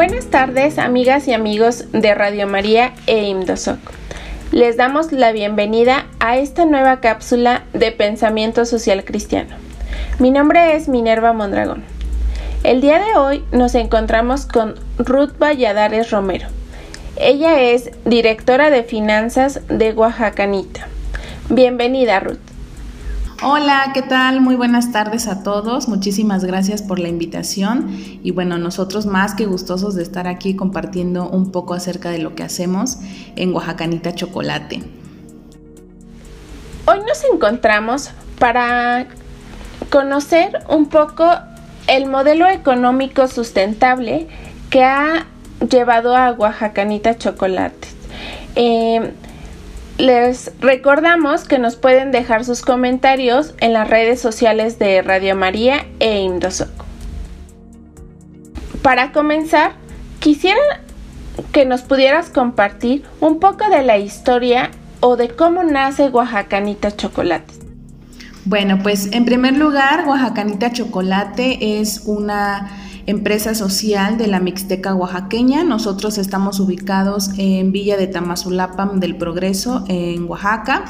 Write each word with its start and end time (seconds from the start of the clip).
Buenas 0.00 0.28
tardes, 0.28 0.78
amigas 0.78 1.28
y 1.28 1.34
amigos 1.34 1.92
de 1.92 2.14
Radio 2.14 2.46
María 2.46 2.94
e 3.06 3.24
IMDOSOC. 3.24 3.78
Les 4.50 4.78
damos 4.78 5.12
la 5.12 5.30
bienvenida 5.30 6.06
a 6.20 6.38
esta 6.38 6.64
nueva 6.64 7.00
cápsula 7.00 7.64
de 7.74 7.92
pensamiento 7.92 8.64
social 8.64 9.04
cristiano. 9.04 9.56
Mi 10.18 10.30
nombre 10.30 10.74
es 10.74 10.88
Minerva 10.88 11.34
Mondragón. 11.34 11.84
El 12.64 12.80
día 12.80 12.98
de 12.98 13.14
hoy 13.18 13.44
nos 13.52 13.74
encontramos 13.74 14.46
con 14.46 14.76
Ruth 14.96 15.36
Valladares 15.38 16.10
Romero. 16.10 16.48
Ella 17.16 17.60
es 17.60 17.90
directora 18.06 18.70
de 18.70 18.84
finanzas 18.84 19.60
de 19.68 19.92
Oaxacanita. 19.92 20.88
Bienvenida, 21.50 22.20
Ruth. 22.20 22.49
Hola, 23.42 23.92
¿qué 23.94 24.02
tal? 24.02 24.42
Muy 24.42 24.54
buenas 24.54 24.92
tardes 24.92 25.26
a 25.26 25.42
todos. 25.42 25.88
Muchísimas 25.88 26.44
gracias 26.44 26.82
por 26.82 26.98
la 26.98 27.08
invitación 27.08 27.88
y 28.22 28.32
bueno, 28.32 28.58
nosotros 28.58 29.06
más 29.06 29.34
que 29.34 29.46
gustosos 29.46 29.94
de 29.94 30.02
estar 30.02 30.28
aquí 30.28 30.54
compartiendo 30.54 31.26
un 31.26 31.50
poco 31.50 31.72
acerca 31.72 32.10
de 32.10 32.18
lo 32.18 32.34
que 32.34 32.42
hacemos 32.42 32.98
en 33.36 33.54
Oaxacanita 33.54 34.14
Chocolate. 34.14 34.82
Hoy 36.84 36.98
nos 37.08 37.24
encontramos 37.32 38.10
para 38.38 39.06
conocer 39.88 40.62
un 40.68 40.90
poco 40.90 41.24
el 41.86 42.10
modelo 42.10 42.46
económico 42.46 43.26
sustentable 43.26 44.28
que 44.68 44.84
ha 44.84 45.24
llevado 45.66 46.14
a 46.14 46.32
Oaxacanita 46.32 47.16
Chocolate. 47.16 47.88
Eh, 48.54 49.14
les 50.00 50.50
recordamos 50.60 51.44
que 51.44 51.58
nos 51.58 51.76
pueden 51.76 52.10
dejar 52.10 52.44
sus 52.44 52.62
comentarios 52.62 53.54
en 53.60 53.72
las 53.72 53.88
redes 53.88 54.20
sociales 54.20 54.78
de 54.78 55.02
Radio 55.02 55.36
María 55.36 55.86
e 55.98 56.20
Indosoc. 56.20 56.70
Para 58.82 59.12
comenzar, 59.12 59.72
quisiera 60.18 60.60
que 61.52 61.64
nos 61.64 61.82
pudieras 61.82 62.30
compartir 62.30 63.04
un 63.20 63.40
poco 63.40 63.68
de 63.68 63.82
la 63.82 63.98
historia 63.98 64.70
o 65.00 65.16
de 65.16 65.28
cómo 65.28 65.62
nace 65.62 66.08
Oaxacanita 66.08 66.96
Chocolate. 66.96 67.54
Bueno, 68.46 68.78
pues 68.82 69.12
en 69.12 69.26
primer 69.26 69.56
lugar, 69.56 70.06
Oaxacanita 70.06 70.72
Chocolate 70.72 71.80
es 71.80 72.02
una 72.06 72.70
empresa 73.10 73.54
social 73.54 74.18
de 74.18 74.26
la 74.26 74.40
Mixteca 74.40 74.94
oaxaqueña. 74.94 75.64
Nosotros 75.64 76.18
estamos 76.18 76.60
ubicados 76.60 77.30
en 77.38 77.72
Villa 77.72 77.96
de 77.96 78.06
Tamazulapam 78.06 79.00
del 79.00 79.16
Progreso, 79.16 79.84
en 79.88 80.28
Oaxaca. 80.28 80.84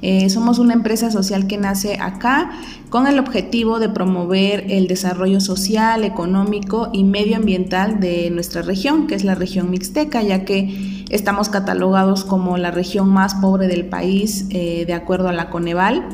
Eh, 0.00 0.30
somos 0.30 0.58
una 0.58 0.74
empresa 0.74 1.10
social 1.10 1.46
que 1.48 1.58
nace 1.58 1.98
acá 2.00 2.50
con 2.88 3.06
el 3.06 3.18
objetivo 3.18 3.80
de 3.80 3.88
promover 3.88 4.66
el 4.70 4.86
desarrollo 4.86 5.40
social, 5.40 6.04
económico 6.04 6.88
y 6.92 7.04
medioambiental 7.04 7.98
de 7.98 8.30
nuestra 8.30 8.62
región, 8.62 9.06
que 9.06 9.16
es 9.16 9.24
la 9.24 9.34
región 9.34 9.70
mixteca, 9.70 10.22
ya 10.22 10.44
que 10.44 11.04
estamos 11.10 11.48
catalogados 11.48 12.24
como 12.24 12.58
la 12.58 12.70
región 12.70 13.08
más 13.08 13.34
pobre 13.34 13.66
del 13.66 13.86
país 13.86 14.46
eh, 14.50 14.84
de 14.86 14.94
acuerdo 14.94 15.28
a 15.28 15.32
la 15.32 15.50
Coneval. 15.50 16.04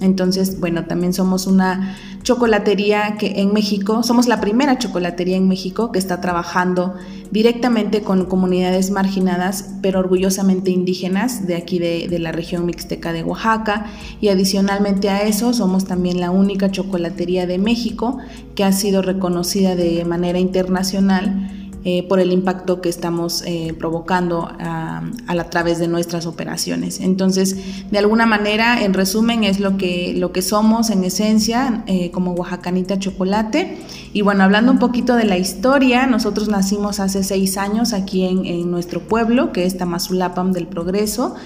Entonces, 0.00 0.58
bueno, 0.60 0.86
también 0.86 1.12
somos 1.12 1.46
una 1.46 1.96
chocolatería 2.22 3.16
que 3.18 3.40
en 3.40 3.52
México, 3.52 4.02
somos 4.02 4.28
la 4.28 4.40
primera 4.40 4.78
chocolatería 4.78 5.36
en 5.36 5.48
México 5.48 5.92
que 5.92 5.98
está 5.98 6.20
trabajando 6.20 6.94
directamente 7.30 8.02
con 8.02 8.26
comunidades 8.26 8.90
marginadas, 8.90 9.76
pero 9.82 10.00
orgullosamente 10.00 10.70
indígenas 10.70 11.46
de 11.46 11.56
aquí 11.56 11.78
de, 11.78 12.18
la 12.18 12.32
región 12.32 12.66
mixteca 12.66 13.12
de 13.12 13.22
Oaxaca. 13.22 13.86
Y 14.20 14.28
adicionalmente 14.28 15.10
a 15.10 15.22
eso, 15.22 15.52
somos 15.52 15.84
también 15.84 16.20
la 16.20 16.30
única 16.30 16.70
chocolatería 16.70 17.46
de 17.46 17.58
México 17.58 18.18
que 18.54 18.64
ha 18.64 18.72
sido 18.72 19.02
reconocida 19.02 19.76
de 19.76 20.04
manera 20.04 20.38
internacional 20.38 21.59
eh, 21.82 22.06
por 22.06 22.20
el 22.20 22.30
impacto 22.30 22.82
que 22.82 22.90
estamos 22.90 23.42
eh, 23.46 23.74
provocando 23.78 24.50
a, 24.58 25.02
a, 25.26 25.44
través 25.44 25.78
de 25.78 25.88
nuestras 25.88 26.26
operaciones. 26.26 27.00
Entonces, 27.00 27.56
de 27.90 27.98
alguna 27.98 28.26
manera, 28.26 28.82
en 28.82 28.92
resumen, 28.92 29.44
es 29.44 29.60
lo 29.60 29.78
que, 29.78 30.12
lo 30.14 30.30
que 30.30 30.42
somos 30.42 30.90
en 30.90 31.04
esencia 31.04 31.82
eh, 31.86 32.10
como 32.10 32.32
Oaxacanita 32.32 32.98
Chocolate. 32.98 33.78
Y 34.12 34.20
bueno, 34.20 34.44
hablando 34.44 34.72
un 34.72 34.78
poquito 34.78 35.16
de 35.16 35.24
la 35.24 35.38
historia, 35.38 36.06
nosotros 36.06 36.48
nacimos 36.48 37.00
hace 37.00 37.22
seis 37.22 37.56
años 37.56 37.94
aquí 37.94 38.26
en, 38.26 38.44
en 38.44 38.70
nuestro 38.70 39.00
pueblo, 39.00 39.52
que 39.52 39.64
es 39.64 39.78
Tamazulapam 39.78 40.52
del 40.52 40.66
Progreso. 40.66 41.36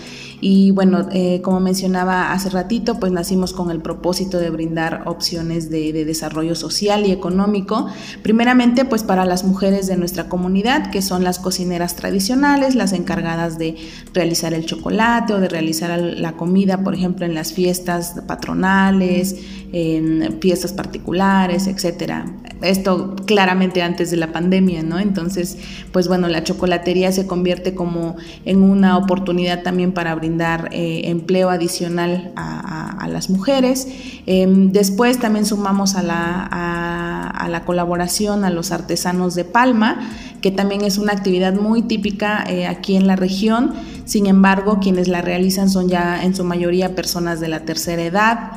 Y 0.47 0.73
bueno, 0.73 1.09
eh, 1.11 1.41
como 1.41 1.59
mencionaba 1.59 2.31
hace 2.31 2.51
ratito, 2.51 3.01
pues 3.01 3.11
nacimos 3.11 3.55
con 3.55 3.71
el 3.71 3.81
propósito 3.81 4.39
de 4.39 4.51
brindar 4.51 5.05
opciones 5.07 5.71
de, 5.71 5.91
de, 5.95 6.05
desarrollo 6.05 6.55
social 6.55 7.07
y 7.07 7.13
económico, 7.13 7.87
primeramente 8.23 8.85
pues 8.85 9.05
para 9.05 9.25
las 9.25 9.45
mujeres 9.45 9.87
de 9.87 9.97
nuestra 9.97 10.29
comunidad, 10.29 10.91
que 10.91 11.01
son 11.01 11.25
las 11.25 11.39
cocineras 11.39 11.97
tradicionales, 11.97 12.75
las 12.75 12.93
encargadas 12.93 13.57
de 13.57 13.77
realizar 14.13 14.53
el 14.53 14.67
chocolate 14.67 15.33
o 15.33 15.41
de 15.41 15.49
realizar 15.49 15.99
la 15.99 16.33
comida, 16.33 16.85
por 16.85 16.93
ejemplo, 16.95 17.25
en 17.25 17.33
las 17.33 17.55
fiestas 17.55 18.15
patronales, 18.27 19.37
en 19.75 20.39
fiestas 20.41 20.73
particulares, 20.73 21.67
etcétera. 21.67 22.27
Esto 22.63 23.17
claramente 23.27 23.83
antes 23.83 24.11
de 24.13 24.17
la 24.17 24.33
pandemia, 24.33 24.83
¿no? 24.83 24.99
Entonces, 25.01 25.59
pues 25.93 26.07
bueno, 26.07 26.29
la 26.29 26.45
chocolatería 26.45 27.11
se 27.11 27.27
convierte 27.27 27.75
como 27.75 28.17
en 28.45 28.63
una 28.63 28.97
oportunidad 28.97 29.63
también 29.63 29.93
para 29.93 30.15
brindar 30.15 30.35
dar 30.35 30.69
eh, 30.73 31.03
empleo 31.11 31.51
adicional 31.51 32.33
a, 32.37 33.07
las 33.09 33.31
mujeres. 33.31 33.87
Em, 34.27 34.73
después 34.73 35.19
también 35.21 35.45
sumamos 35.47 35.95
a 35.95 36.03
la, 36.03 36.49
a, 36.51 37.49
la, 37.49 37.65
colaboración 37.65 38.45
a 38.45 38.51
los 38.51 38.73
artesanos 38.73 39.35
de 39.35 39.45
Palma, 39.45 40.01
que 40.41 40.51
también 40.51 40.81
es 40.81 40.99
una 40.99 41.13
actividad 41.13 41.55
muy 41.55 41.83
típica 41.83 42.45
eh, 42.49 42.67
aquí 42.67 42.97
en 42.97 43.07
la 43.07 43.15
región. 43.15 43.73
Sin 44.05 44.27
embargo, 44.27 44.81
quienes 44.81 45.07
la 45.07 45.21
realizan 45.23 45.71
son 45.71 45.89
ya 45.89 46.25
en 46.25 46.35
su 46.35 46.45
mayoría 46.45 46.97
personas 46.97 47.41
de 47.41 47.49
la 47.49 47.61
tercera 47.61 48.03
edad. 48.03 48.53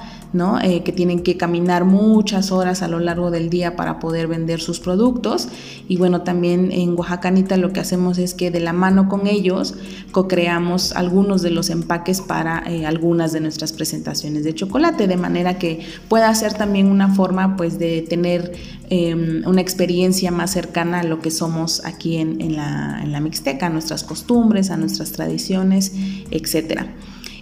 Eh, 0.62 0.84
que 0.84 0.92
tienen 0.92 1.24
que 1.24 1.38
caminar 1.38 1.86
muchas 1.86 2.52
horas 2.52 2.84
a 2.84 2.88
lo 2.88 3.00
largo 3.00 3.32
del 3.32 3.50
día 3.50 3.76
para 3.76 3.98
poder 3.98 4.28
vender 4.28 4.60
sus 4.60 4.80
productos. 4.80 5.48
Y 5.88 5.98
bueno, 5.98 6.22
también 6.22 6.72
en 6.72 6.98
Oaxacanita 6.98 7.58
lo 7.58 7.72
que 7.72 7.80
hacemos 7.80 8.18
es 8.18 8.34
que 8.34 8.52
de 8.52 8.60
la 8.60 8.74
mano 8.74 9.08
con 9.08 9.26
ellos 9.26 9.74
co-creamos 10.12 10.92
algunos 10.92 11.42
de 11.42 11.50
los 11.50 11.70
empaques 11.70 12.22
para 12.22 12.62
eh, 12.68 12.86
algunas 12.86 13.32
de 13.32 13.40
nuestras 13.40 13.72
presentaciones 13.72 14.44
de 14.44 14.54
chocolate, 14.54 15.08
de 15.08 15.18
manera 15.18 15.58
que 15.58 15.80
pueda 16.10 16.34
ser 16.36 16.54
también 16.54 16.88
una 16.88 17.16
forma 17.16 17.56
pues 17.56 17.80
de 17.80 18.02
tener 18.02 18.52
em, 18.90 19.44
una 19.48 19.62
experiencia 19.62 20.30
más 20.30 20.52
cercana 20.52 21.00
a 21.00 21.04
lo 21.04 21.20
que 21.20 21.32
somos 21.32 21.84
aquí 21.86 22.18
en, 22.18 22.56
la, 22.56 23.00
en 23.02 23.12
la 23.12 23.22
Mixteca, 23.22 23.68
a 23.68 23.70
nuestras 23.70 24.04
costumbres, 24.04 24.70
a 24.70 24.78
nuestras 24.78 25.14
tradiciones, 25.14 25.94
etcétera. 26.30 26.94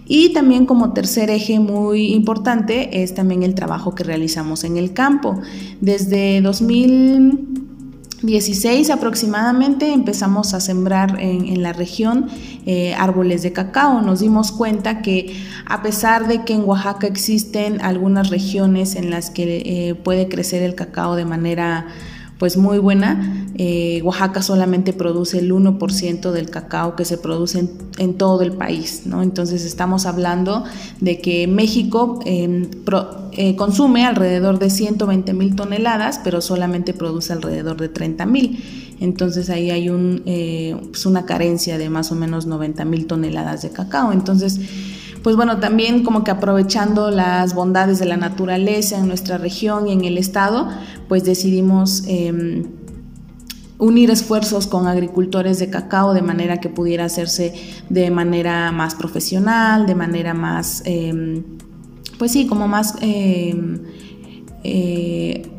Y 0.07 0.33
también 0.33 0.65
como 0.65 0.93
tercer 0.93 1.29
eje 1.31 1.59
muy 1.59 2.13
importante 2.13 3.03
es 3.03 3.13
también 3.15 3.43
el 3.43 3.55
trabajo 3.55 3.95
que 3.95 4.03
realizamos 4.03 4.63
en 4.63 4.77
el 4.77 4.93
campo. 4.93 5.41
Desde 5.81 6.41
2016 6.41 8.91
aproximadamente 8.91 9.91
empezamos 9.91 10.53
a 10.53 10.59
sembrar 10.59 11.19
en, 11.19 11.63
la 11.63 11.73
región 11.73 12.27
eh, 12.67 12.93
árboles 12.93 13.41
de 13.41 13.51
cacao. 13.51 14.03
Nos 14.03 14.19
dimos 14.19 14.51
cuenta 14.51 15.01
que 15.01 15.35
a 15.65 15.81
pesar 15.81 16.27
de 16.27 16.45
que 16.45 16.53
en 16.53 16.65
Oaxaca 16.65 17.07
existen 17.07 17.81
algunas 17.81 18.29
regiones 18.29 18.95
en 18.95 19.09
las 19.09 19.31
que 19.31 19.63
eh, 19.65 19.95
puede 19.95 20.27
crecer 20.27 20.61
el 20.61 20.75
cacao 20.75 21.15
de 21.15 21.25
manera 21.25 21.87
pues 22.37 22.57
muy 22.57 22.79
buena. 22.79 23.47
Eh, 23.57 24.01
Oaxaca 24.03 24.41
solamente 24.41 24.91
produce 24.91 25.39
el 25.39 25.51
1% 25.51 26.31
del 26.31 26.49
cacao 26.49 26.95
que 26.95 27.05
se 27.05 27.17
produce 27.17 27.69
en, 27.97 28.13
todo 28.15 28.41
el 28.41 28.51
país, 28.51 29.03
¿no? 29.05 29.23
Entonces 29.23 29.63
estamos 29.63 30.05
hablando 30.05 30.65
de 30.99 31.21
que 31.21 31.47
México 31.47 32.19
em, 32.25 32.67
eh, 33.31 33.55
consume 33.55 34.05
alrededor 34.05 34.59
de 34.59 34.69
120 34.69 35.33
mil 35.33 35.55
toneladas, 35.55 36.19
pero 36.23 36.41
solamente 36.41 36.93
produce 36.93 37.31
alrededor 37.31 37.77
de 37.77 37.89
30 37.89 38.25
mil. 38.25 38.63
Entonces 38.99 39.49
ahí 39.49 39.71
hay 39.71 39.89
un, 39.89 40.21
eh, 40.25 40.75
pues 40.91 41.05
una 41.05 41.25
carencia 41.25 41.77
de 41.77 41.89
más 41.89 42.11
o 42.11 42.15
menos 42.15 42.45
90 42.45 42.83
mil 42.85 43.07
toneladas 43.07 43.61
de 43.61 43.69
cacao. 43.69 44.11
Entonces 44.11 44.59
pues 45.25 45.35
bueno, 45.35 45.57
también 45.57 46.03
como 46.03 46.23
que 46.23 46.29
aprovechando 46.29 47.09
las 47.09 47.55
bondades 47.55 47.97
de 47.97 48.05
la 48.05 48.15
naturaleza 48.15 48.99
en 48.99 49.07
nuestra 49.07 49.39
región 49.39 49.87
y 49.87 49.91
en 49.91 50.05
el 50.05 50.19
estado, 50.19 50.69
pues 51.07 51.23
decidimos 51.23 52.03
em, 52.05 52.67
unir 53.79 54.11
esfuerzos 54.11 54.67
con 54.67 54.85
agricultores 54.85 55.57
de 55.57 55.71
cacao 55.71 56.13
de 56.13 56.21
manera 56.21 56.59
que 56.59 56.69
pudiera 56.69 57.05
hacerse 57.05 57.55
de 57.89 58.11
manera 58.11 58.71
más 58.71 58.93
profesional, 58.93 59.87
de 59.87 59.95
manera 59.95 60.35
más, 60.35 60.83
em, 60.85 61.43
pues 62.19 62.31
sí, 62.31 62.45
como 62.45 62.67
más... 62.67 62.93
Em, 63.01 63.81
eh, 64.63 65.54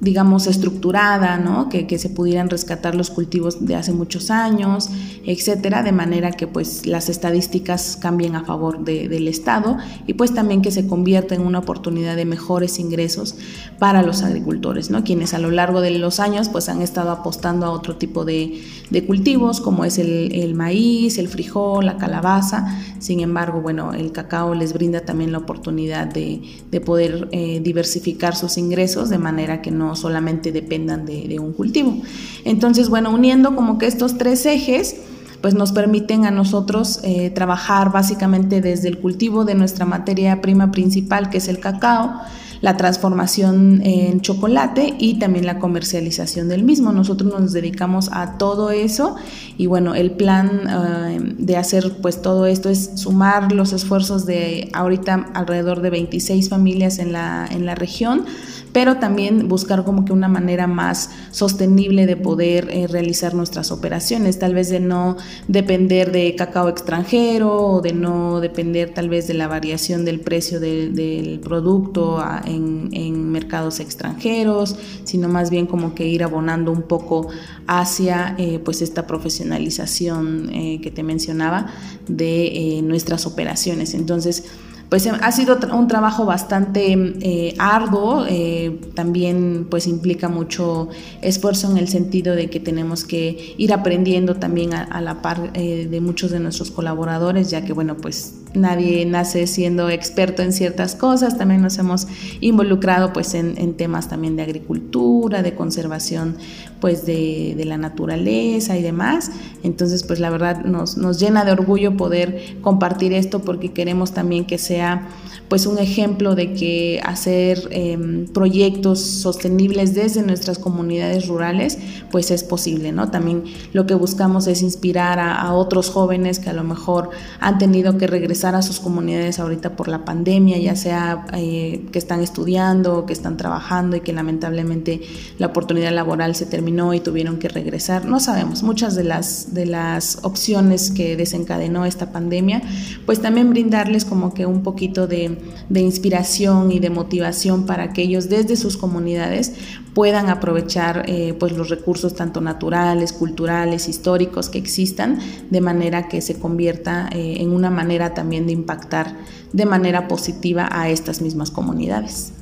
digamos, 0.00 0.46
estructurada, 0.46 1.38
¿no? 1.38 1.68
Que, 1.68 1.86
que, 1.86 1.98
se 1.98 2.08
pudieran 2.08 2.48
rescatar 2.48 2.94
los 2.94 3.10
cultivos 3.10 3.66
de 3.66 3.74
hace 3.74 3.92
muchos 3.92 4.30
años, 4.30 4.90
etcétera, 5.26 5.82
de 5.82 5.90
manera 5.90 6.30
que 6.30 6.46
pues 6.46 6.86
las 6.86 7.08
estadísticas 7.08 7.98
cambien 8.00 8.36
a 8.36 8.44
favor 8.44 8.84
del 8.84 9.26
Estado 9.26 9.76
y 10.06 10.14
pues 10.14 10.32
también 10.32 10.62
que 10.62 10.70
se 10.70 10.86
convierta 10.86 11.34
en 11.34 11.42
una 11.42 11.58
oportunidad 11.58 12.14
de 12.14 12.24
mejores 12.24 12.78
ingresos 12.78 13.34
para 13.78 14.02
los 14.02 14.22
agricultores, 14.22 14.90
¿no? 14.90 15.02
Quienes 15.02 15.34
a 15.34 15.38
lo 15.38 15.50
largo 15.50 15.80
de 15.80 15.90
los 15.90 16.20
años 16.20 16.48
pues 16.48 16.68
han 16.68 16.80
estado 16.80 17.10
apostando 17.10 17.66
a 17.66 17.70
otro 17.70 17.96
tipo 17.96 18.24
de, 18.24 18.62
de 18.90 19.04
cultivos 19.04 19.60
como 19.60 19.84
es 19.84 19.98
el, 19.98 20.32
el, 20.32 20.54
maíz, 20.54 21.18
el 21.18 21.28
frijol, 21.28 21.86
la 21.86 21.96
calabaza, 21.96 22.78
sin 23.00 23.20
embargo, 23.20 23.60
bueno, 23.60 23.92
el 23.92 24.12
cacao 24.12 24.54
les 24.54 24.72
brinda 24.72 25.00
también 25.00 25.32
la 25.32 25.38
oportunidad 25.38 26.06
de, 26.06 26.40
de 26.70 26.80
poder 26.80 27.28
eh, 27.32 27.60
diversificar 27.62 28.36
sus 28.36 28.58
ingresos 28.58 29.10
de 29.10 29.18
manera 29.18 29.60
que 29.60 29.70
no 29.70 29.87
solamente 29.96 30.52
dependan 30.52 31.06
de, 31.06 31.38
un 31.38 31.52
cultivo. 31.52 32.00
Entonces, 32.44 32.88
bueno, 32.88 33.10
uniendo 33.10 33.54
como 33.54 33.78
que 33.78 33.86
estos 33.86 34.18
tres 34.18 34.44
ejes, 34.46 34.96
pues 35.40 35.54
nos 35.54 35.72
permiten 35.72 36.24
a 36.24 36.30
nosotros 36.30 37.00
eh, 37.04 37.30
trabajar 37.30 37.92
básicamente 37.92 38.60
desde 38.60 38.88
el 38.88 38.98
cultivo 38.98 39.44
de 39.44 39.54
nuestra 39.54 39.84
materia 39.84 40.40
prima 40.40 40.72
principal, 40.72 41.30
que 41.30 41.38
es 41.38 41.48
el 41.48 41.60
cacao, 41.60 42.12
la 42.60 42.76
transformación 42.76 43.82
en 43.84 44.20
chocolate 44.20 44.94
y 44.98 45.18
también 45.18 45.46
la 45.46 45.58
comercialización 45.58 46.48
del 46.48 46.64
mismo. 46.64 46.92
Nosotros 46.92 47.32
nos 47.32 47.52
dedicamos 47.52 48.10
a 48.12 48.38
todo 48.38 48.70
eso 48.70 49.16
y 49.56 49.66
bueno, 49.66 49.94
el 49.94 50.12
plan 50.12 50.62
eh, 50.68 51.18
de 51.38 51.56
hacer 51.56 51.98
pues 52.02 52.20
todo 52.20 52.46
esto 52.46 52.68
es 52.68 52.92
sumar 52.96 53.52
los 53.52 53.72
esfuerzos 53.72 54.26
de 54.26 54.70
ahorita 54.72 55.30
alrededor 55.34 55.80
de 55.80 55.90
26 55.90 56.48
familias 56.48 56.98
en 56.98 57.12
la, 57.12 57.46
en 57.50 57.64
la 57.64 57.74
región 57.74 58.24
pero 58.72 58.96
también 58.98 59.48
buscar 59.48 59.84
como 59.84 60.04
que 60.04 60.12
una 60.12 60.28
manera 60.28 60.66
más 60.66 61.10
sostenible 61.30 62.06
de 62.06 62.16
poder 62.16 62.68
eh, 62.70 62.86
realizar 62.86 63.34
nuestras 63.34 63.70
operaciones, 63.70 64.38
tal 64.38 64.54
vez 64.54 64.68
de 64.68 64.80
no 64.80 65.16
depender 65.46 66.12
de 66.12 66.34
cacao 66.34 66.68
extranjero 66.68 67.54
o 67.56 67.80
de 67.80 67.92
no 67.92 68.40
depender 68.40 68.92
tal 68.94 69.08
vez 69.08 69.26
de 69.26 69.34
la 69.34 69.48
variación 69.48 70.04
del 70.04 70.20
precio 70.20 70.60
del 70.60 71.40
producto 71.42 72.22
en, 72.44 72.88
mercados 73.28 73.80
extranjeros, 73.80 74.76
sino 75.04 75.28
más 75.28 75.50
bien 75.50 75.66
como 75.66 75.94
que 75.94 76.06
ir 76.06 76.22
abonando 76.22 76.72
un 76.72 76.82
poco 76.82 77.28
hacia 77.66 78.34
eh, 78.38 78.58
pues 78.64 78.82
esta 78.82 79.06
profesionalización 79.06 80.50
eh, 80.52 80.80
que 80.82 80.90
te 80.90 81.02
mencionaba 81.02 81.66
de 82.08 82.80
nuestras 82.82 83.26
operaciones. 83.26 83.94
Entonces, 83.94 84.44
pues 84.88 85.04
em, 85.06 85.16
ha 85.20 85.32
sido 85.32 85.58
un 85.72 85.86
trabajo 85.86 86.24
bastante 86.24 86.92
eh, 86.92 87.54
arduo, 87.58 88.24
eh, 88.28 88.80
también 88.94 89.66
pues 89.70 89.86
implica 89.86 90.28
mucho 90.28 90.88
esfuerzo 91.20 91.70
en 91.70 91.76
el 91.76 91.88
sentido 91.88 92.34
de 92.34 92.48
que 92.48 92.60
tenemos 92.60 93.04
que 93.04 93.54
ir 93.58 93.72
aprendiendo 93.72 94.36
también 94.36 94.74
a, 94.74 95.00
la 95.00 95.20
par 95.20 95.50
eh, 95.54 95.86
de 95.90 96.00
muchos 96.00 96.30
de 96.30 96.40
nuestros 96.40 96.70
colaboradores, 96.70 97.50
ya 97.50 97.64
que 97.64 97.72
bueno 97.72 97.96
pues 97.96 98.34
nadie 98.54 99.04
nace 99.04 99.46
siendo 99.46 99.90
experto 99.90 100.42
en 100.42 100.52
ciertas 100.52 100.94
cosas, 100.94 101.36
también 101.36 101.60
nos 101.60 101.78
hemos 101.78 102.06
involucrado 102.40 103.12
pues 103.12 103.34
en, 103.34 103.74
temas 103.74 104.08
también 104.08 104.36
de 104.36 104.42
agricultura, 104.42 105.42
de 105.42 105.54
conservación 105.54 106.36
pues 106.80 107.06
de, 107.06 107.54
de, 107.56 107.64
la 107.64 107.76
naturaleza 107.76 108.76
y 108.76 108.82
demás, 108.82 109.30
entonces 109.62 110.04
pues 110.04 110.20
la 110.20 110.30
verdad 110.30 110.64
nos, 110.64 110.96
nos 110.96 111.18
llena 111.18 111.44
de 111.44 111.52
orgullo 111.52 111.96
poder 111.96 112.56
compartir 112.60 113.12
esto 113.12 113.40
porque 113.40 113.72
queremos 113.72 114.12
también 114.12 114.44
que 114.44 114.58
sea 114.58 115.08
pues 115.48 115.66
un 115.66 115.78
ejemplo 115.78 116.34
de 116.34 116.52
que 116.52 117.00
hacer 117.04 117.68
em, 117.70 118.26
proyectos 118.26 119.00
sostenibles 119.00 119.94
desde 119.94 120.22
nuestras 120.22 120.58
comunidades 120.58 121.26
rurales 121.26 121.78
pues 122.10 122.30
es 122.30 122.44
posible, 122.44 122.92
¿no? 122.92 123.10
También 123.10 123.44
lo 123.72 123.86
que 123.86 123.94
buscamos 123.94 124.46
es 124.46 124.62
inspirar 124.62 125.18
a, 125.18 125.48
otros 125.54 125.88
jóvenes 125.90 126.38
que 126.38 126.50
a 126.50 126.52
lo 126.52 126.62
mejor 126.62 127.10
han 127.40 127.58
tenido 127.58 127.96
que 127.96 128.06
regresar 128.06 128.54
a 128.54 128.62
sus 128.62 128.80
comunidades 128.80 129.38
ahorita 129.38 129.76
por 129.76 129.88
la 129.88 130.04
pandemia, 130.04 130.58
ya 130.58 130.76
sea 130.76 131.24
eh, 131.32 131.86
que 131.90 131.98
están 131.98 132.20
estudiando, 132.20 133.06
que 133.06 133.14
están 133.14 133.38
trabajando 133.38 133.96
y 133.96 134.00
que 134.00 134.12
lamentablemente 134.12 135.00
la 135.38 135.46
oportunidad 135.46 135.92
laboral 135.92 136.34
se 136.34 136.44
y 136.68 137.00
tuvieron 137.00 137.38
que 137.38 137.48
regresar. 137.48 138.04
No 138.04 138.20
sabemos, 138.20 138.62
muchas 138.62 138.94
de 138.94 139.04
las, 139.04 139.54
de 139.54 139.66
las 139.66 140.18
opciones 140.22 140.90
que 140.90 141.16
desencadenó 141.16 141.84
esta 141.84 142.12
pandemia, 142.12 142.62
pues 143.06 143.20
también 143.20 143.50
brindarles 143.50 144.04
como 144.04 144.34
que 144.34 144.46
un 144.46 144.62
poquito 144.62 145.06
de 145.06 145.38
de 145.68 145.80
inspiración 145.80 146.72
y 146.72 146.78
de 146.78 146.90
motivación 146.90 147.66
para 147.66 147.92
que 147.92 148.02
ellos 148.02 148.28
desde 148.28 148.56
sus 148.56 148.76
comunidades 148.76 149.52
puedan 149.94 150.30
aprovechar 150.30 151.04
eh, 151.06 151.34
pues 151.38 151.52
los 151.52 151.68
recursos 151.68 152.14
tanto 152.14 152.40
naturales, 152.40 153.12
culturales, 153.12 153.88
históricos 153.88 154.48
que 154.48 154.58
existan, 154.58 155.18
de 155.50 155.60
manera 155.60 156.08
que 156.08 156.20
se 156.20 156.38
convierta 156.38 157.08
eh, 157.12 157.36
en 157.40 157.50
una 157.50 157.70
manera 157.70 158.14
también 158.14 158.46
de 158.46 158.52
impactar 158.52 159.16
de 159.52 159.66
manera 159.66 160.08
positiva 160.08 160.68
a 160.70 160.88
estas 160.88 161.20
mismas 161.20 161.50
comunidades. 161.50 162.32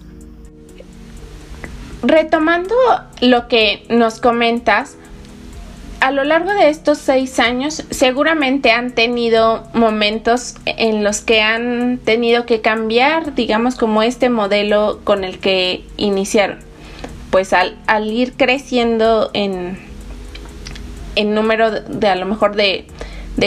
Retomando 2.06 2.76
lo 3.20 3.48
que 3.48 3.84
nos 3.88 4.20
comentas, 4.20 4.96
a 5.98 6.12
lo 6.12 6.22
largo 6.22 6.52
de 6.52 6.68
estos 6.68 6.98
seis 6.98 7.40
años 7.40 7.82
seguramente 7.90 8.70
han 8.70 8.92
tenido 8.92 9.64
momentos 9.72 10.54
en 10.66 11.02
los 11.02 11.20
que 11.20 11.42
han 11.42 11.98
tenido 11.98 12.46
que 12.46 12.60
cambiar, 12.60 13.34
digamos, 13.34 13.74
como 13.74 14.04
este 14.04 14.28
modelo 14.28 15.00
con 15.02 15.24
el 15.24 15.40
que 15.40 15.84
iniciaron. 15.96 16.58
Pues 17.30 17.52
al, 17.52 17.76
ir 18.12 18.34
creciendo 18.34 19.30
en, 19.32 19.76
en 21.16 21.34
número 21.34 21.72
de, 21.72 22.08
a 22.08 22.14
lo 22.14 22.26
mejor 22.26 22.54
de, 22.54 22.86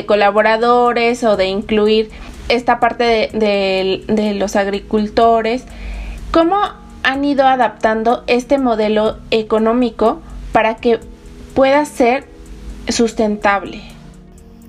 colaboradores 0.06 1.24
o 1.24 1.38
de 1.38 1.46
incluir 1.46 2.10
esta 2.50 2.82
parte 2.82 3.30
de, 3.32 4.04
de 4.06 4.34
los 4.34 4.58
agricultores, 4.58 5.64
¿cómo 6.32 6.58
han 7.04 7.24
ido 7.24 7.46
adaptando 7.46 8.24
este 8.28 8.58
modelo 8.58 9.18
económico 9.32 10.22
para 10.52 10.76
que 10.76 11.00
pueda 11.54 11.86
ser 11.86 12.26
sustentable. 12.88 13.82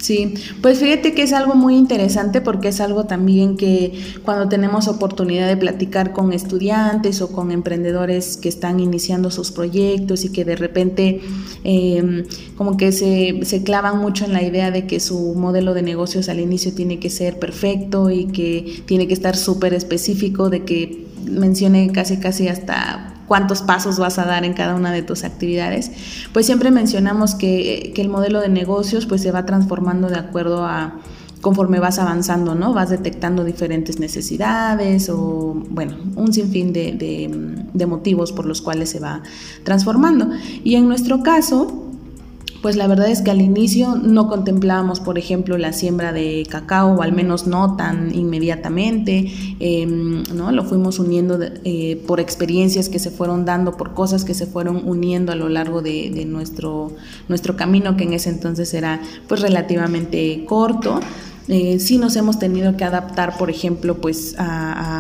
Sí, 0.00 0.32
pues 0.62 0.78
fíjate 0.78 1.12
que 1.12 1.22
es 1.22 1.34
algo 1.34 1.54
muy 1.54 1.76
interesante 1.76 2.40
porque 2.40 2.68
es 2.68 2.80
algo 2.80 3.04
también 3.04 3.58
que 3.58 3.92
cuando 4.24 4.48
tenemos 4.48 4.88
oportunidad 4.88 5.46
de 5.46 5.58
platicar 5.58 6.14
con 6.14 6.32
estudiantes 6.32 7.20
o 7.20 7.30
con 7.30 7.52
emprendedores 7.52 8.38
que 8.38 8.48
están 8.48 8.80
iniciando 8.80 9.30
sus 9.30 9.52
proyectos 9.52 10.24
y 10.24 10.32
que 10.32 10.46
de 10.46 10.56
repente 10.56 11.20
em, 11.64 12.24
como 12.56 12.78
que 12.78 12.92
se, 12.92 13.40
se 13.44 13.62
clavan 13.62 13.98
mucho 13.98 14.24
en 14.24 14.32
la 14.32 14.42
idea 14.42 14.70
de 14.70 14.86
que 14.86 15.00
su 15.00 15.34
modelo 15.34 15.74
de 15.74 15.82
negocios 15.82 16.30
al 16.30 16.40
inicio 16.40 16.72
tiene 16.72 16.98
que 16.98 17.10
ser 17.10 17.38
perfecto 17.38 18.08
y 18.08 18.26
que 18.28 18.82
tiene 18.86 19.06
que 19.06 19.14
estar 19.14 19.36
súper 19.36 19.74
específico, 19.74 20.48
de 20.48 20.64
que 20.64 21.09
mencione 21.24 21.90
casi 21.92 22.18
casi 22.18 22.48
hasta 22.48 23.14
cuántos 23.30 23.62
pasos 23.62 24.00
vas 24.00 24.18
a 24.18 24.24
dar 24.24 24.44
en 24.44 24.54
cada 24.54 24.74
una 24.74 24.90
de 24.90 25.02
tus 25.02 25.22
actividades, 25.22 25.92
pues 26.32 26.46
siempre 26.46 26.72
mencionamos 26.72 27.36
que, 27.36 27.92
el 27.96 28.08
modelo 28.08 28.40
de 28.40 28.48
negocios 28.48 29.06
pues 29.06 29.22
se 29.22 29.30
va 29.30 29.46
transformando 29.46 30.08
de 30.08 30.16
acuerdo 30.16 30.64
a 30.64 30.98
conforme 31.40 31.78
vas 31.78 31.98
avanzando, 32.00 32.56
¿no? 32.56 32.74
Vas 32.74 32.90
detectando 32.90 33.44
diferentes 33.44 34.00
necesidades 34.00 35.08
o, 35.10 35.62
bueno, 35.70 35.96
un 36.16 36.32
sinfín 36.32 36.72
de, 36.72 37.30
de 37.72 37.86
motivos 37.86 38.32
por 38.32 38.46
los 38.46 38.62
cuales 38.62 38.90
se 38.90 38.98
va 38.98 39.22
transformando. 39.62 40.30
Y 40.64 40.74
en 40.74 40.88
nuestro 40.88 41.22
caso, 41.22 41.79
pues 42.62 42.76
la 42.76 42.86
verdad 42.86 43.08
es 43.08 43.22
que 43.22 43.30
al 43.30 43.40
inicio 43.40 43.96
no 43.96 44.28
contemplábamos, 44.28 45.00
por 45.00 45.18
ejemplo, 45.18 45.56
la 45.56 45.72
siembra 45.72 46.12
de 46.12 46.46
cacao, 46.48 46.94
o 46.94 47.02
al 47.02 47.12
menos 47.12 47.46
no 47.46 47.76
tan 47.76 48.14
inmediatamente, 48.14 49.32
em, 49.60 50.22
¿no? 50.34 50.52
Lo 50.52 50.64
fuimos 50.64 50.98
uniendo 50.98 51.38
eh, 51.64 52.02
por 52.06 52.20
experiencias 52.20 52.88
que 52.88 52.98
se 52.98 53.10
fueron 53.10 53.44
dando, 53.44 53.76
por 53.76 53.94
cosas 53.94 54.24
que 54.24 54.34
se 54.34 54.46
fueron 54.46 54.82
uniendo 54.88 55.32
a 55.32 55.36
lo 55.36 55.48
largo 55.48 55.80
de, 55.80 56.24
nuestro, 56.26 56.92
nuestro 57.28 57.56
camino, 57.56 57.96
que 57.96 58.04
en 58.04 58.12
ese 58.12 58.30
entonces 58.30 58.74
era 58.74 59.00
pues 59.26 59.40
relativamente 59.40 60.44
corto. 60.46 61.00
Eh, 61.48 61.80
sí 61.80 61.98
nos 61.98 62.14
hemos 62.14 62.38
tenido 62.38 62.76
que 62.76 62.84
adaptar, 62.84 63.36
por 63.36 63.50
ejemplo, 63.50 64.00
pues 64.00 64.36
a, 64.38 64.99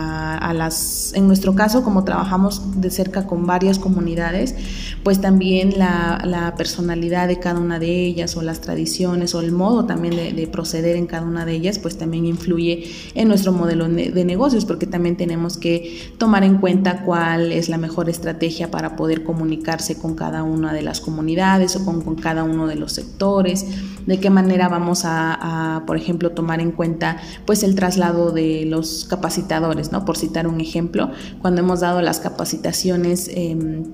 las, 0.54 1.12
en 1.14 1.26
nuestro 1.26 1.54
caso, 1.54 1.82
como 1.82 2.04
trabajamos 2.04 2.80
de 2.80 2.90
cerca 2.90 3.26
con 3.26 3.46
varias 3.46 3.78
comunidades, 3.78 4.54
pues 5.02 5.20
también 5.20 5.78
la, 5.78 6.54
personalidad 6.56 7.28
de 7.28 7.38
cada 7.38 7.60
una 7.60 7.78
de 7.78 8.04
ellas 8.04 8.36
o 8.36 8.42
las 8.42 8.60
tradiciones 8.60 9.34
o 9.34 9.40
el 9.40 9.52
modo 9.52 9.86
también 9.86 10.16
de, 10.16 10.46
proceder 10.46 10.96
en 10.96 11.06
cada 11.06 11.22
una 11.26 11.44
de 11.44 11.52
ellas, 11.52 11.78
pues 11.78 11.96
también 11.96 12.26
influye 12.26 12.90
en 13.14 13.28
nuestro 13.28 13.52
modelo 13.52 13.88
de 13.88 14.24
negocios, 14.24 14.64
porque 14.64 14.86
también 14.86 15.16
tenemos 15.16 15.56
que 15.58 16.12
tomar 16.18 16.44
en 16.44 16.58
cuenta 16.58 17.02
cuál 17.04 17.52
es 17.52 17.68
la 17.68 17.78
mejor 17.78 18.10
estrategia 18.10 18.70
para 18.70 18.96
poder 18.96 19.22
comunicarse 19.22 19.96
con 19.96 20.14
cada 20.14 20.42
una 20.42 20.72
de 20.72 20.82
las 20.82 21.00
comunidades 21.00 21.76
o 21.76 21.84
con, 21.84 22.00
cada 22.16 22.44
uno 22.44 22.66
de 22.66 22.74
los 22.74 22.92
sectores, 22.92 23.66
de 24.06 24.18
qué 24.18 24.30
manera 24.30 24.68
vamos 24.68 25.04
a, 25.04 25.76
a 25.76 25.86
por 25.86 25.96
ejemplo, 25.96 26.32
tomar 26.32 26.60
en 26.60 26.72
cuenta 26.72 27.18
pues 27.46 27.62
el 27.62 27.74
traslado 27.74 28.32
de 28.32 28.64
los 28.66 29.06
capacitadores, 29.08 29.92
¿no? 29.92 30.04
Por 30.04 30.16
citar 30.16 30.39
un 30.46 30.60
ejemplo, 30.60 31.10
cuando 31.40 31.60
hemos 31.60 31.80
dado 31.80 32.00
las 32.00 32.20
capacitaciones 32.20 33.30
em, 33.32 33.84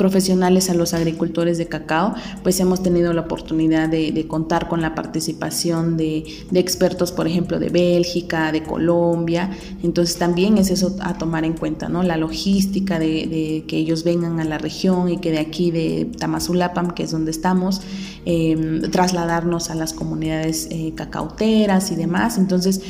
profesionales 0.00 0.70
a 0.70 0.74
los 0.74 0.94
agricultores 0.94 1.58
de 1.58 1.66
cacao, 1.66 2.14
pues 2.42 2.58
hemos 2.58 2.82
tenido 2.82 3.12
la 3.12 3.20
oportunidad 3.20 3.86
de, 3.86 4.26
contar 4.26 4.66
con 4.66 4.80
la 4.80 4.94
participación 4.94 5.98
de, 5.98 6.24
expertos, 6.54 7.12
por 7.12 7.26
ejemplo, 7.26 7.58
de 7.58 7.68
Bélgica, 7.68 8.50
de 8.50 8.62
Colombia. 8.62 9.50
Entonces 9.82 10.16
también 10.16 10.56
es 10.56 10.70
eso 10.70 10.96
a 11.00 11.18
tomar 11.18 11.44
en 11.44 11.52
cuenta, 11.52 11.90
¿no? 11.90 12.02
La 12.02 12.16
logística 12.16 12.98
de, 12.98 13.62
que 13.68 13.76
ellos 13.76 14.02
vengan 14.02 14.40
a 14.40 14.44
la 14.44 14.56
región 14.56 15.10
y 15.10 15.18
que 15.18 15.32
de 15.32 15.38
aquí 15.38 15.70
de 15.70 16.10
Tamazulapam, 16.18 16.92
que 16.92 17.02
es 17.02 17.10
donde 17.10 17.30
estamos, 17.30 17.82
em, 18.24 18.80
trasladarnos 18.90 19.68
a 19.68 19.74
las 19.74 19.92
comunidades 19.92 20.68
eh, 20.70 20.94
cacauteras 20.96 21.92
y 21.92 21.96
demás. 21.96 22.38
Entonces, 22.38 22.80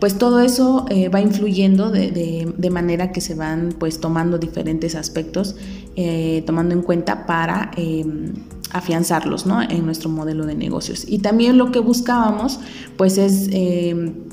pues 0.00 0.16
todo 0.16 0.40
eso 0.40 0.86
eh, 0.88 1.10
va 1.10 1.20
influyendo 1.20 1.90
de, 1.90 2.70
manera 2.70 3.12
que 3.12 3.20
se 3.20 3.34
van 3.34 3.74
pues 3.78 4.00
tomando 4.00 4.38
diferentes 4.38 4.94
aspectos, 4.94 5.56
eh, 6.02 6.42
tomando 6.46 6.74
en 6.74 6.80
cuenta 6.80 7.26
para 7.26 7.72
em, 7.76 8.32
afianzarlos 8.72 9.44
¿no? 9.44 9.60
en 9.60 9.84
nuestro 9.84 10.08
modelo 10.08 10.46
de 10.46 10.54
negocios. 10.54 11.04
Y 11.06 11.18
también 11.18 11.58
lo 11.58 11.70
que 11.72 11.78
buscábamos 11.78 12.58
pues 12.96 13.18
es 13.18 13.50
em, 13.52 14.29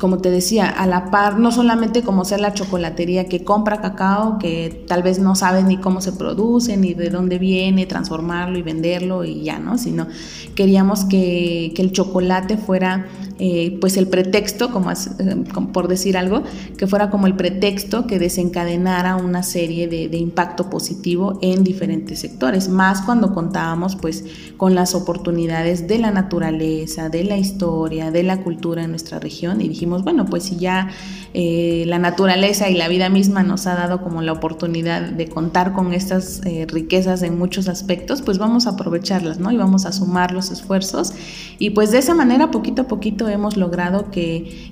como 0.00 0.18
te 0.18 0.30
decía, 0.30 0.68
a 0.68 0.86
la 0.86 1.10
par, 1.10 1.38
no 1.38 1.52
solamente 1.52 2.02
como 2.02 2.24
ser 2.24 2.40
la 2.40 2.54
chocolatería 2.54 3.26
que 3.28 3.44
compra 3.44 3.80
cacao, 3.80 4.38
que 4.38 4.84
tal 4.88 5.02
vez 5.02 5.18
no 5.18 5.34
sabe 5.34 5.62
ni 5.62 5.76
cómo 5.76 6.00
se 6.00 6.12
produce, 6.12 6.76
ni 6.76 6.94
de 6.94 7.10
dónde 7.10 7.38
viene, 7.38 7.84
transformarlo 7.84 8.58
y 8.58 8.62
venderlo 8.62 9.24
y 9.24 9.42
ya, 9.42 9.58
¿no? 9.58 9.76
Sino 9.76 10.06
queríamos 10.54 11.04
que, 11.04 11.72
que 11.76 11.82
el 11.82 11.92
chocolate 11.92 12.56
fuera 12.56 13.06
eh, 13.42 13.78
pues 13.80 13.96
el 13.96 14.06
pretexto, 14.06 14.66
eh, 14.66 15.44
como, 15.54 15.72
por 15.72 15.88
decir 15.88 16.18
algo, 16.18 16.42
que 16.76 16.86
fuera 16.86 17.08
como 17.08 17.26
el 17.26 17.36
pretexto 17.36 18.06
que 18.06 18.18
desencadenara 18.18 19.16
una 19.16 19.42
serie 19.42 19.88
de, 19.88 20.14
impacto 20.18 20.68
positivo 20.68 21.38
en 21.40 21.64
diferentes 21.64 22.20
sectores, 22.20 22.68
más 22.68 23.00
cuando 23.00 23.32
contábamos 23.32 23.96
pues 23.96 24.26
con 24.58 24.74
las 24.74 24.94
oportunidades 24.94 25.88
de 25.88 25.98
la 25.98 26.10
naturaleza, 26.10 27.08
de 27.08 27.24
la 27.24 27.38
historia, 27.38 28.10
de 28.10 28.24
la 28.24 28.42
cultura 28.42 28.84
en 28.84 28.90
nuestra 28.90 29.18
región 29.18 29.62
y 29.62 29.68
dijimos, 29.68 29.89
bueno, 30.02 30.24
pues 30.26 30.44
si 30.44 30.56
ya 30.56 30.88
eh, 31.34 31.84
la 31.86 31.98
naturaleza 31.98 32.68
y 32.70 32.74
la 32.74 32.88
vida 32.88 33.08
misma 33.08 33.42
nos 33.42 33.66
ha 33.66 33.74
dado 33.74 34.02
como 34.02 34.22
la 34.22 34.32
oportunidad 34.32 35.02
de 35.02 35.28
contar 35.28 35.72
con 35.72 35.92
estas 35.92 36.40
riquezas 36.68 37.22
en 37.22 37.38
muchos 37.38 37.68
aspectos, 37.68 38.22
pues 38.22 38.38
vamos 38.38 38.66
a 38.66 38.70
aprovecharlas, 38.70 39.38
¿no? 39.38 39.52
Y 39.52 39.56
vamos 39.56 39.86
a 39.86 39.92
sumar 39.92 40.32
los 40.32 40.50
esfuerzos 40.50 41.12
y 41.58 41.70
pues 41.70 41.90
de 41.90 41.98
esa 41.98 42.14
manera 42.14 42.50
poquito 42.50 42.82
a 42.82 42.88
poquito 42.88 43.28
hemos 43.28 43.56
logrado 43.56 44.10
que, 44.10 44.70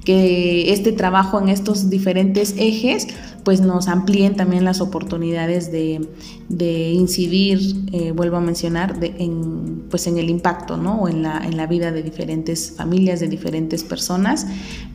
este 0.73 0.93
trabajo 0.93 1.39
en 1.39 1.51
estos 1.51 1.91
diferentes 1.91 2.55
ejes 2.57 3.09
pues 3.49 3.63
nos 3.63 3.89
amplíen 3.89 4.37
también 4.37 4.63
las 4.63 4.83
oportunidades 4.83 5.73
de, 5.73 6.91
incidir, 6.93 7.59
eh, 7.95 8.13
vuelvo 8.13 8.37
a 8.37 8.41
mencionar, 8.41 8.97
en, 9.01 9.85
pues 9.89 10.07
en 10.07 10.19
el 10.19 10.29
impacto, 10.29 10.77
¿no? 10.77 11.01
O 11.01 11.09
en 11.09 11.23
la, 11.23 11.39
en 11.39 11.57
la 11.57 11.67
vida 11.67 11.91
de 11.91 12.03
diferentes 12.03 12.75
familias, 12.77 13.21
de 13.21 13.29
diferentes 13.29 13.85
personas, 13.85 14.47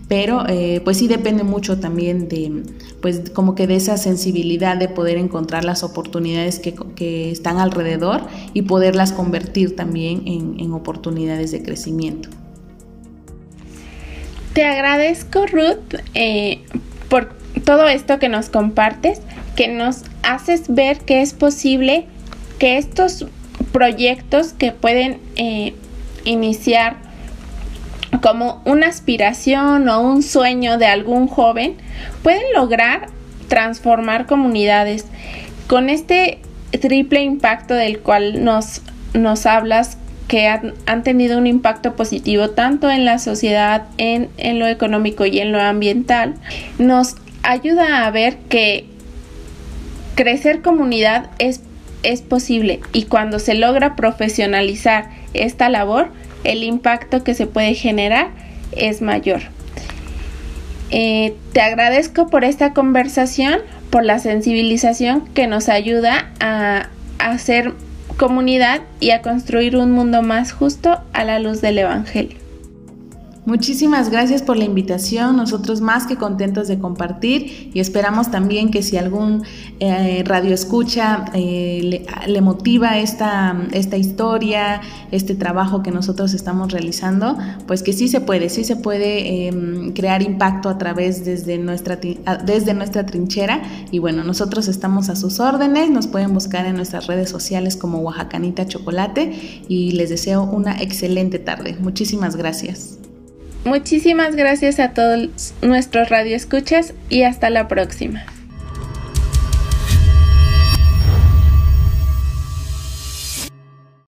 pero 0.07 0.47
eh, 0.47 0.81
pues 0.83 0.97
sí 0.97 1.07
depende 1.07 1.43
mucho 1.43 1.79
también 1.79 2.27
de, 2.27 2.61
pues 3.01 3.31
como 3.31 3.55
que 3.55 3.65
de 3.65 3.75
esa 3.75 3.97
sensibilidad 3.97 4.77
de 4.77 4.87
poder 4.87 5.17
encontrar 5.17 5.65
las 5.65 5.81
oportunidades 5.81 6.59
que, 6.59 7.31
están 7.31 7.57
alrededor 7.57 8.21
y 8.53 8.61
poderlas 8.61 9.13
convertir 9.13 9.75
también 9.75 10.27
en 10.27 10.73
oportunidades 10.73 11.51
de 11.51 11.63
crecimiento. 11.63 12.29
Te 14.53 14.63
agradezco, 14.63 15.47
Ruth, 15.47 15.95
eh, 16.13 16.59
por 17.09 17.41
todo 17.65 17.87
esto 17.87 18.19
que 18.19 18.29
nos 18.29 18.49
compartes, 18.49 19.21
que 19.55 19.67
nos 19.67 20.03
haces 20.21 20.63
ver 20.67 20.99
que 20.99 21.21
es 21.21 21.33
posible 21.33 22.05
que 22.59 22.77
estos 22.77 23.25
proyectos 23.71 24.53
que 24.53 24.71
pueden 24.71 25.19
eh, 25.35 25.73
iniciar 26.25 26.97
como 28.21 28.61
una 28.65 28.87
aspiración 28.87 29.89
o 29.89 30.01
un 30.01 30.23
sueño 30.23 30.77
de 30.77 30.85
algún 30.85 31.27
joven, 31.27 31.75
pueden 32.21 32.43
lograr 32.55 33.07
transformar 33.47 34.27
comunidades. 34.27 35.05
Con 35.67 35.89
este 35.89 36.39
triple 36.79 37.21
impacto 37.21 37.73
del 37.73 37.99
cual 37.99 38.43
nos, 38.43 38.81
nos 39.13 39.45
hablas, 39.45 39.97
que 40.27 40.47
han, 40.47 41.03
tenido 41.03 41.37
un 41.37 41.45
impacto 41.45 41.95
positivo 41.95 42.49
tanto 42.49 42.89
en 42.89 43.05
la 43.05 43.19
sociedad, 43.19 43.83
en, 43.97 44.29
lo 44.57 44.67
económico 44.67 45.25
y 45.25 45.39
en 45.39 45.51
lo 45.51 45.61
ambiental, 45.61 46.35
nos 46.79 47.15
ayuda 47.43 48.05
a 48.05 48.11
ver 48.11 48.37
que 48.49 48.85
crecer 50.15 50.61
comunidad 50.61 51.29
es, 51.39 51.61
es 52.01 52.21
posible 52.21 52.79
y 52.93 53.03
cuando 53.03 53.39
se 53.39 53.53
logra 53.53 53.95
profesionalizar 53.95 55.09
esta 55.33 55.69
labor, 55.69 56.09
el 56.43 56.63
impacto 56.63 57.23
que 57.23 57.33
se 57.33 57.47
puede 57.47 57.73
generar 57.75 58.29
es 58.71 59.01
mayor. 59.01 59.41
Eh, 60.89 61.35
te 61.53 61.61
agradezco 61.61 62.27
por 62.27 62.43
esta 62.43 62.73
conversación, 62.73 63.59
por 63.89 64.05
la 64.05 64.19
sensibilización 64.19 65.25
que 65.33 65.47
nos 65.47 65.69
ayuda 65.69 66.31
a 66.39 66.89
hacer 67.17 67.73
comunidad 68.17 68.81
y 68.99 69.09
a 69.09 69.21
construir 69.21 69.75
un 69.75 69.91
mundo 69.91 70.21
más 70.21 70.51
justo 70.51 71.01
a 71.13 71.23
la 71.23 71.39
luz 71.39 71.61
del 71.61 71.79
Evangelio. 71.79 72.42
Muchísimas 73.45 74.09
gracias 74.09 74.41
por 74.41 74.55
la 74.55 74.63
invitación, 74.63 75.35
nosotros 75.35 75.81
más 75.81 76.07
que 76.07 76.15
contentos 76.15 76.69
de 76.69 76.79
compartir 76.79 77.71
y 77.73 77.81
esperamos 77.81 78.31
también 78.31 78.71
que 78.71 78.81
si 78.81 78.95
algún 78.95 79.43
eh, 79.81 80.23
radio 80.25 80.53
escucha 80.53 81.25
eh, 81.33 82.05
le, 82.25 82.41
motiva 82.41 82.99
esta, 82.99 83.67
esta 83.73 83.97
historia, 83.97 84.79
este 85.11 85.35
trabajo 85.35 85.83
que 85.83 85.91
nosotros 85.91 86.33
estamos 86.33 86.71
realizando, 86.71 87.37
pues 87.67 87.83
que 87.83 87.91
sí 87.91 88.07
se 88.07 88.21
puede, 88.21 88.47
sí 88.47 88.63
se 88.63 88.77
puede 88.77 89.47
em, 89.47 89.91
crear 89.91 90.21
impacto 90.21 90.69
a 90.69 90.77
través 90.77 91.25
desde 91.25 91.57
nuestra, 91.57 91.99
desde 92.45 92.73
nuestra 92.73 93.05
trinchera 93.05 93.61
y 93.91 93.99
bueno, 93.99 94.23
nosotros 94.23 94.69
estamos 94.69 95.09
a 95.09 95.17
sus 95.17 95.41
órdenes, 95.41 95.89
nos 95.89 96.07
pueden 96.07 96.33
buscar 96.33 96.65
en 96.65 96.77
nuestras 96.77 97.07
redes 97.07 97.29
sociales 97.29 97.75
como 97.75 97.99
Oaxacanita 97.99 98.65
Chocolate 98.65 99.63
y 99.67 99.91
les 99.91 100.09
deseo 100.09 100.43
una 100.43 100.81
excelente 100.81 101.39
tarde. 101.39 101.75
Muchísimas 101.81 102.37
gracias. 102.37 103.02
Muchísimas 103.65 104.35
gracias 104.35 104.79
a 104.79 104.89
todos 104.89 105.53
nuestros 105.61 106.09
radioescuchas 106.09 106.93
y 107.09 107.23
hasta 107.23 107.49
la 107.49 107.67
próxima. 107.67 108.25